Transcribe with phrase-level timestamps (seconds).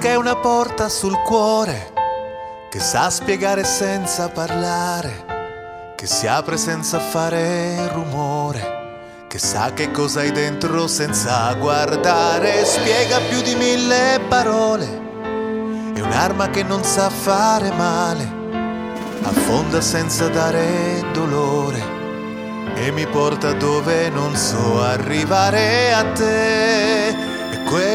[0.00, 1.92] che è una porta sul cuore,
[2.70, 10.20] che sa spiegare senza parlare, che si apre senza fare rumore, che sa che cosa
[10.20, 14.86] hai dentro senza guardare, spiega più di mille parole,
[15.94, 18.32] è un'arma che non sa fare male,
[19.20, 21.98] affonda senza dare dolore
[22.74, 27.29] e mi porta dove non so arrivare a te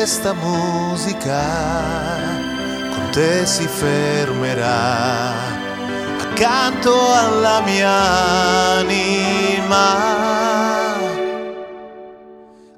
[0.06, 1.42] questa musica
[2.94, 5.34] con te si fermerà.
[6.20, 7.90] Accanto alla mia
[8.82, 9.96] anima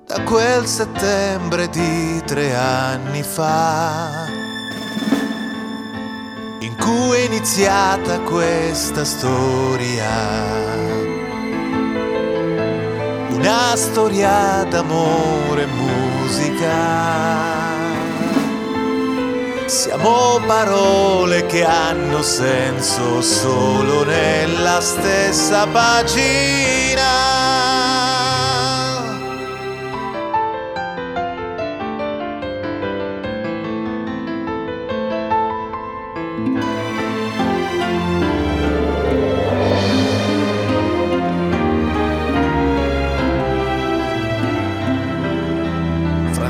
[0.05, 4.27] da quel settembre di tre anni fa
[6.61, 11.16] in cui è iniziata questa storia
[13.47, 16.75] una storia d'amore e musica.
[19.65, 27.36] Siamo parole che hanno senso solo nella stessa pagina.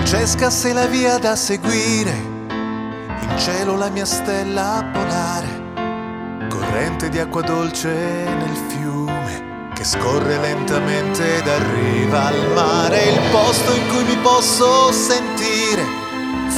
[0.07, 2.13] Francesca sei la via da seguire,
[2.47, 11.39] in cielo la mia stella polare, corrente di acqua dolce nel fiume che scorre lentamente
[11.39, 15.83] ed arriva al mare, il posto in cui mi posso sentire,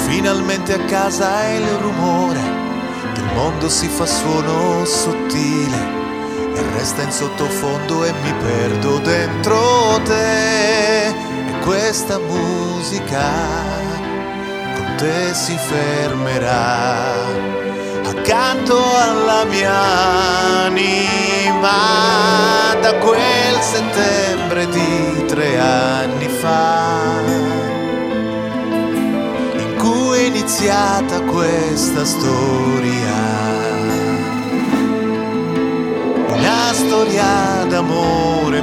[0.06, 2.42] finalmente a casa è il rumore
[3.16, 5.78] del mondo si fa suono sottile
[6.54, 10.99] e resta in sottofondo e mi perdo dentro te
[11.64, 13.30] questa musica
[14.76, 17.26] con te si fermerà
[18.06, 21.78] accanto alla mia anima
[22.82, 27.22] da quel settembre di tre anni fa
[29.54, 33.18] in cui è iniziata questa storia.
[36.28, 38.62] Una storia d'amore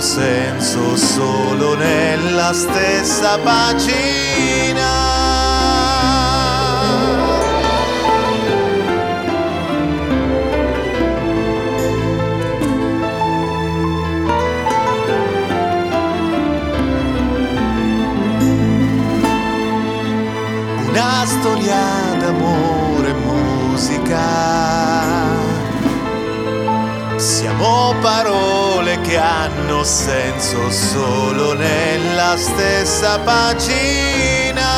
[0.00, 4.88] senso solo nella stessa pagina.
[20.88, 24.79] Una storia d'amore musica
[27.20, 34.69] siamo parole che hanno senso solo nella stessa pagina.